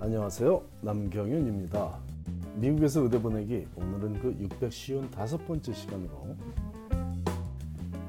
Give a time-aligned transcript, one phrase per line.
[0.00, 0.62] 안녕하세요.
[0.82, 1.98] 남경윤입니다.
[2.56, 6.36] 미국에서 의대 보내기 오늘은 그 655번째 시간으로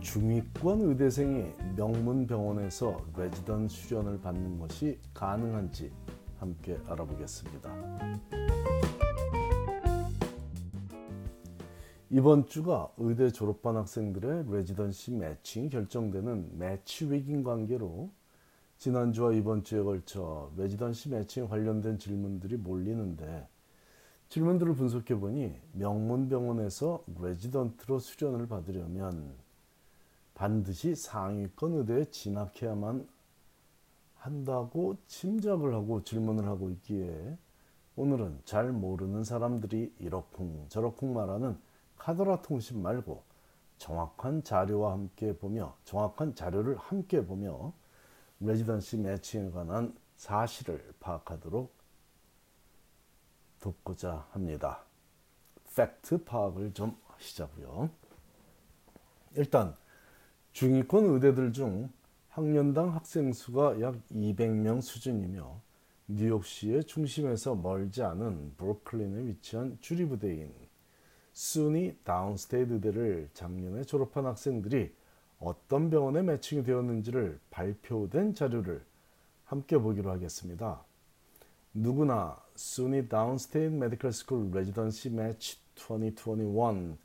[0.01, 5.91] 중위권 의대생이 명문 병원에서 레지던 수련을 받는 것이 가능한지
[6.39, 7.69] 함께 알아보겠습니다.
[12.11, 18.11] 이번 주가 의대 졸업반 학생들의 레지던시 매칭이 결정되는 매치 위긴 관계로
[18.77, 23.47] 지난주와 이번 주에 걸쳐 레지던시 매칭 관련된 질문들이 몰리는데
[24.29, 29.35] 질문들을 분석해 보니 명문병원에서 레지던트로 수련을 받으려면
[30.33, 33.07] 반드시 상위권 의대에 진학해야만
[34.15, 37.37] 한다고 짐작을 하고 질문을 하고 있기에
[37.95, 41.57] 오늘은 잘 모르는 사람들이 이러쿵 저러쿵 말하는
[41.97, 43.23] 카더라 통신 말고
[43.77, 47.71] 정확한 자료와 함께 보며 정확한 자료를 함께 보며
[48.39, 51.73] residency matching에 관한 사실을 파악하도록
[53.59, 54.83] 돕고자 합니다.
[55.75, 57.89] 팩트 파악을 좀 하시자고요.
[59.35, 59.75] 일단
[60.53, 61.91] 중위권 의대들 중
[62.29, 65.61] 학년당 학생 수가 약 200명 수준이며
[66.07, 70.53] 뉴욕시의 중심에서 멀지 않은 브루클린에 위치한 주립의대인
[71.33, 74.95] SUNY Downstate 의대를 작년에 졸업한 학생들이
[75.45, 78.83] 어떤 병원에 matching이 되었는지를 발표된 자료를
[79.43, 80.83] 함께 보기로 하겠습니다.
[81.71, 86.97] 누구나 SUNY Downstate Medical School Residency Match 2021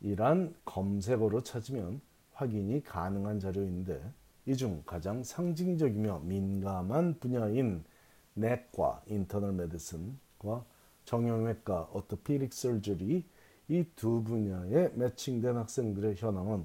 [0.00, 2.00] 이란 검색어로 찾으면
[2.32, 4.02] 확인이 가능한 자료인데
[4.46, 7.84] 이 중 가장 상징적이며 민감한 분야인
[8.32, 10.64] 내과 Internal Medicine과
[11.04, 13.24] 정형외과 Orthopedic Surgery
[13.68, 16.64] 이 두 분야에 매칭된 학생들의 현황은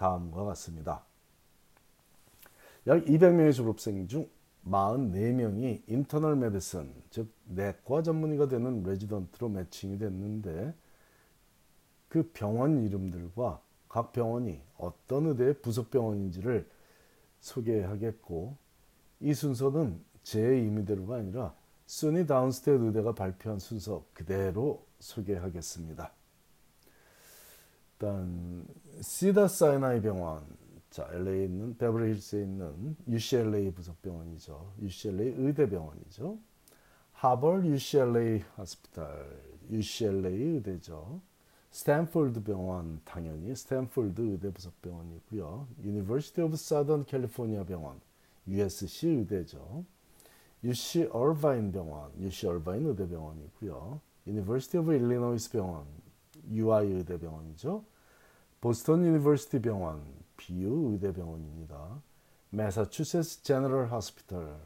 [0.00, 1.04] 다음과 같습니다.
[2.86, 4.26] 약 200명의 졸업생 중
[4.66, 10.74] 44명이 인터널 메디슨, 즉 내과 전문의가 되는 레지던트로 매칭이 됐는데
[12.08, 13.60] 그 병원 이름들과
[13.90, 16.66] 각 병원이 어떤 의대의 부속 병원인지를
[17.40, 18.56] 소개하겠고
[19.20, 21.54] 이 순서는 제 임의대로가 아니라
[21.86, 26.10] SUNY Downstate 의대가 발표한 순서 그대로 소개하겠습니다.
[27.92, 28.64] 일단
[29.00, 30.44] Cedars-Sinai 병원
[30.90, 34.74] 자, LA에 있는 베버리 힐스에 있는 UCLA 부속병원이죠.
[34.82, 36.36] UCLA 의대병원이죠.
[37.12, 39.40] 하버드 UCLA Hospital,
[39.70, 41.20] UCLA 의대죠.
[41.70, 45.68] 스탠포드 병원 당연히 스탠포드 의대 부속병원이고요.
[45.84, 48.00] University of Southern California 병원,
[48.48, 49.84] USC 의대죠.
[50.64, 54.00] UC 얼바인 병원, UC 얼바인 의대병원이고요.
[54.26, 55.86] University of Illinois 병원,
[56.50, 57.84] UI 의대병원이죠.
[58.60, 60.04] Boston University 병원,
[60.36, 62.02] BU 의대병원입니다.
[62.50, 64.60] Massachusetts General Hospital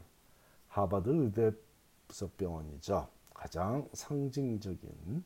[0.67, 1.51] 하버드 의대
[2.09, 3.07] 부속병원이죠.
[3.33, 5.23] 가장 상징적인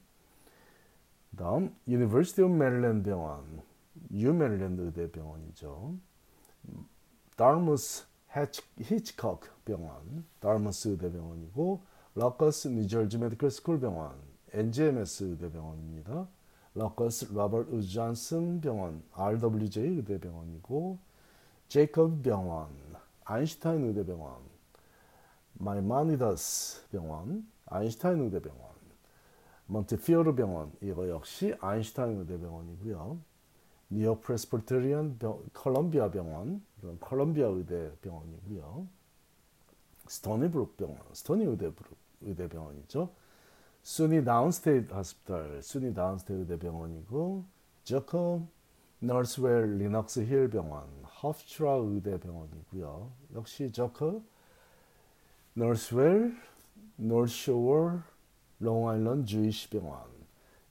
[1.36, 3.62] 다음 University of Maryland 병원
[4.12, 5.96] U Maryland 의대병원이죠.
[7.36, 8.06] Dartmouth
[8.82, 11.82] Hitchcock 병원 Dartmouth 의대병원이고
[12.14, 14.16] Rutgers New Jersey Medical School 병원
[14.52, 16.28] NJMS 의대병원입니다.
[16.80, 20.98] Rutgers Robert Wood Johnson 병원 RWJ 의대병원이고
[21.68, 22.70] Jacobi 병원
[23.26, 24.38] 아인슈타인 의대병원
[25.56, 28.70] Maimonides 병원 아인슈타인 의대병원
[29.66, 33.20] Montefiore 병원 이거 역시 아인슈타인 의대병원이고요.
[33.90, 35.20] New York Presbyterian
[35.52, 38.88] Columbia 병원 이건 Columbia 의대병원이고요.
[40.08, 43.10] Stony Brook 병원 Stony 의대Brook 의대병원이죠
[43.84, 47.44] SUNY Downstate Hospital, SUNY Downstate 의대병원이고
[47.84, 48.44] Zucker
[49.00, 50.88] Northwell Lenox Hill 병원,
[51.24, 53.12] Hofstra 의대 병원이고요.
[53.36, 54.22] 역시 Zucker
[55.54, 56.32] Northwell
[56.98, 58.02] North
[58.60, 60.02] Shore Long Island Jewish 병원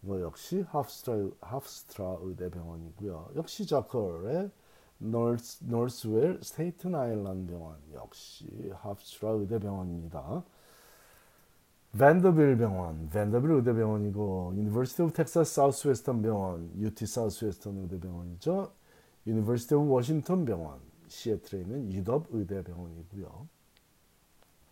[0.03, 3.31] 이거 역시 Hofstra, Hofstra 의대 병원이고요.
[3.37, 4.51] 역시 Zucker의
[4.99, 10.45] North, Northwell Staten Island 병원 역시 Hofstra 의대 병원입니다.
[11.99, 18.71] Vanderbilt 병원, Vanderbilt 의대병원이고 University of Texas Southwestern 병원, UT Southwestern 의대병원이죠.
[19.27, 20.79] University of Washington 병원,
[21.09, 23.49] 시애틀에 있는 UW 의대병원이고요.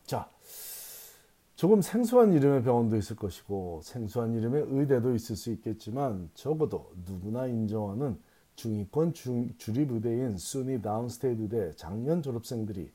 [0.04, 0.30] 자,
[1.56, 8.20] 조금 생소한 이름의 병원도 있을 것이고 생소한 이름의 의대도 있을 수 있겠지만 적어도 누구나 인정하는
[8.54, 12.90] 중위권 중, 주립 의대인 SUNY Downstate 의대 작년 졸업생들이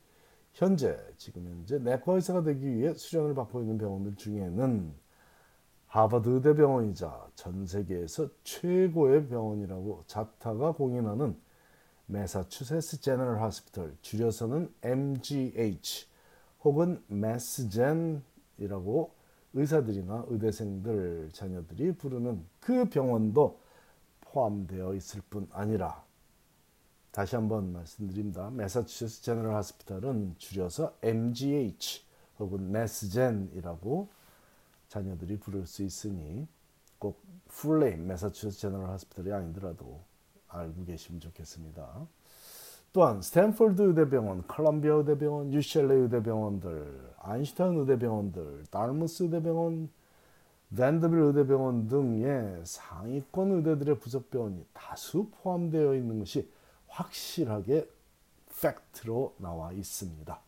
[0.53, 4.93] 현재 지금 현재 내과 의사가 되기 위해 수련을 받고 있는 병원들 중에는
[5.87, 11.37] 하버드 의대병원이자 전 세계에서 최고의 병원이라고 자타가 공인하는
[12.05, 16.07] Massachusetts General Hospital 줄여서는 MGH
[16.63, 18.23] 혹은 Mass Gen
[18.61, 19.11] Medicine이라고
[19.53, 23.59] 의사들이나 의대생들 자녀들이 부르는 그 병원도
[24.21, 26.03] 포함되어 있을 뿐 아니라
[27.11, 28.49] 다시 한번 말씀드립니다.
[28.51, 32.05] Massachusetts General Hospital은 줄여서 MGH
[32.39, 34.07] 혹은 Mass Gen이라고
[34.87, 36.47] 자녀들이 부를 수 있으니
[36.99, 39.99] 꼭 full name Massachusetts General Hospital이 아니더라도
[40.47, 42.07] 알고 계시면 좋겠습니다.
[42.93, 49.89] 또한 스탠포드 의대병원, 컬럼비아 의대병원, UCLA 의대병원들, 아인슈타인 의대병원들, Dartmouth 의대병원,
[50.75, 56.49] Vanderbilt 의대병원 등의 상위권 의대들의 부속병원이 다수 포함되어 있는 것이
[56.91, 57.89] 확실하게
[58.61, 60.39] 팩트로 나와 있습니다.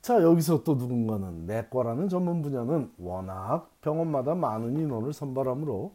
[0.00, 5.94] 자 여기서 또 누군가는 내과라는 전문 분야는 워낙 병원마다 많은 인원을 선발하므로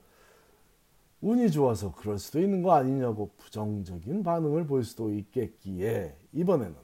[1.19, 6.75] 운이 좋아서 그럴 수도 있는 거 아니냐고 부정적인 반응을 보일 수도 있겠기에 이번에는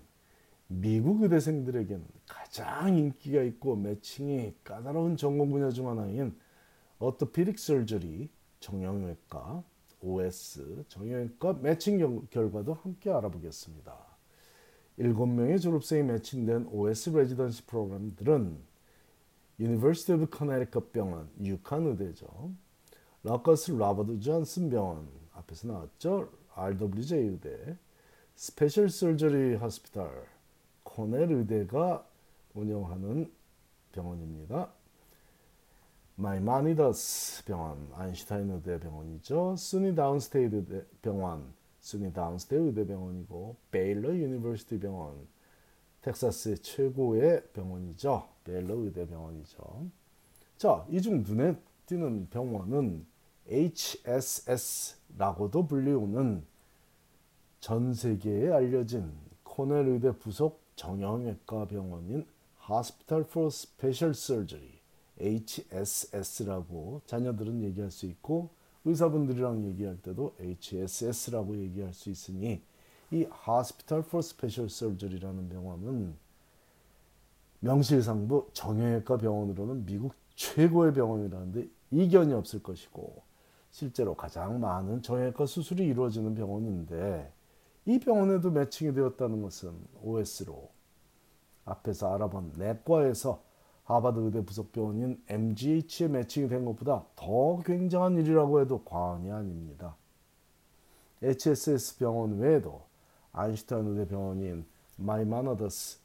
[0.68, 6.36] 미국 의대생들에게는 가장 인기가 있고 매칭이 까다로운 전공 분야 중 하나인
[7.00, 8.30] 어토피릭 설저리,
[8.60, 9.64] 정형외과,
[10.04, 13.96] OS, 정형외과 매칭 결과도 함께 알아보겠습니다.
[15.00, 18.58] 7명의 졸업생이 매칭된 OS residency 프로그램들은
[19.60, 22.28] University of Connecticut 병원, UConn 의대죠.
[23.24, 26.30] Rutgers Robert Johnson 병원 앞에서 나왔죠.
[26.56, 27.78] RWJ 의대,
[28.36, 30.10] Special Surgery Hospital,
[30.84, 32.06] 코넬 의대가
[32.54, 33.32] 운영하는
[33.92, 34.72] 병원입니다.
[36.16, 39.56] Maimonides 병원, 아인슈타인 의대 병원이죠.
[39.58, 45.28] SUNY Downstate 병원, SUNY Downstate 의대 병원이고 Baylor University 병원,
[46.02, 48.28] 텍사스의 최고의 병원이죠.
[48.44, 49.88] 베일러 의대 병원이죠.
[50.58, 51.56] 자, 이 중 눈에
[51.88, 53.06] 띄는 병원은
[53.48, 56.46] HSS라고도 불리우는
[57.60, 59.12] 전 세계에 알려진
[59.44, 62.26] 코넬 의대 부속 정형외과 병원인
[62.70, 64.73] Hospital for Special Surgery
[65.24, 68.50] HSS라고 자녀들은 얘기할 수 있고
[68.86, 72.62] 의사분들이랑 얘기할 때도 HSS라고 얘기할 수 있으니
[73.12, 76.16] 이 Hospital for Special Surgery라는 병원은
[77.62, 83.22] 명실상부 정형외과 병원으로는 미국 최고의 병원이라는데 이견이 없을 것이고
[83.72, 87.32] 실제로 가장 많은 정형외과 수술이 이루어지는 병원인데
[87.86, 90.70] 이 병원에도 매칭이 되었다는 것은 OS로
[91.66, 93.42] 앞에서 알아본 내과에서
[93.86, 99.96] 하버드 의대 부속병원인 MGH에 매칭이 된 것보다 더 굉장한 일이라고 해도 과언이 아닙니다.
[101.22, 102.82] HSS 병원 외에도
[103.34, 104.66] 아인슈타인 의대 병원인
[104.98, 106.00] Maimonides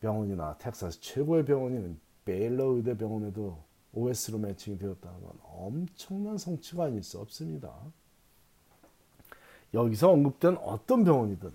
[0.00, 3.58] 병원이나 텍사스 최고의 병원인 베일러 의대 병원에도
[3.92, 7.72] OS로 매칭이 되었다는 건 엄청난 성취가 아닐 수 없습니다.
[9.72, 11.50] 여기서 언급된 어떤 병원이든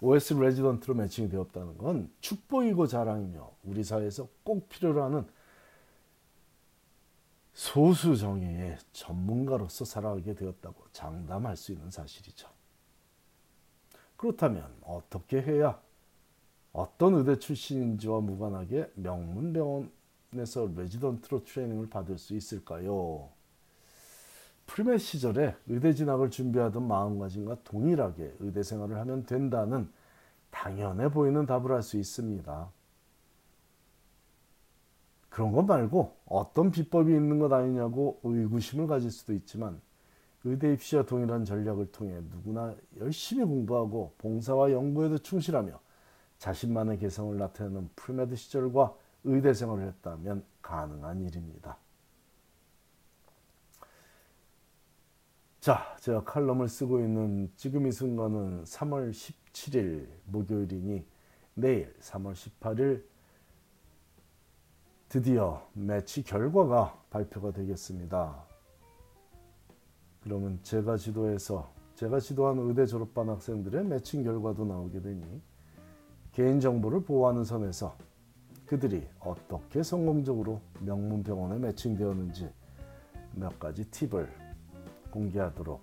[0.00, 5.26] OS 레지던트로 매칭이 되었다는 건 축복이고 자랑이며 우리 사회에서 꼭 필요로 하는
[7.52, 12.48] 소수 정예의 전문가로서 살아가게 되었다고 장담할 수 있는 사실이죠.
[14.16, 15.80] 그렇다면 어떻게 해야
[16.72, 23.30] 어떤 의대 출신인지와 무관하게 명문병원에서 레지던트로 트레이닝을 받을 수 있을까요?
[24.70, 29.90] premed 시절에 의대 진학을 준비하던 마음가짐과 동일하게 의대 생활을 하면 된다는
[30.52, 32.70] 당연해 보이는 답을 할 수 있습니다.
[35.28, 39.80] 그런 것 말고 어떤 비법이 있는 것 아니냐고 의구심을 가질 수도 있지만
[40.44, 45.80] 의대 입시와 동일한 전략을 통해 누구나 열심히 공부하고 봉사와 연구에도 충실하며
[46.38, 51.76] 자신만의 개성을 나타내는 premed 시절과 의대 생활을 했다면 가능한 일입니다.
[55.60, 61.04] 자, 제가 칼럼을 쓰고 있는 지금 이 순간은 3월 17일 목요일이니
[61.52, 63.04] 내일 3월 18일
[65.10, 68.42] 드디어 매치 결과가 발표가 되겠습니다.
[70.22, 75.42] 그러면 제가 지도해서 제가 지도한 의대 졸업반 학생들의 매칭 결과도 나오게 되니
[76.32, 77.94] 개인정보를 보호하는 선에서
[78.64, 82.48] 그들이 어떻게 성공적으로 명문병원에 매칭되었는지
[83.34, 84.39] 몇 가지 팁을
[85.10, 85.80] 공개하도록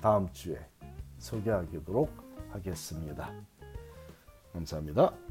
[0.00, 0.58] 다음 주에
[1.18, 2.10] 소개하도록
[2.52, 3.30] 하겠습니다.
[4.52, 5.29] 감사합니다.